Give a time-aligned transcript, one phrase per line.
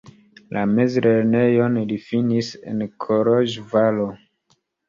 [0.55, 4.09] La mezlernejon li finis en Koloĵvaro.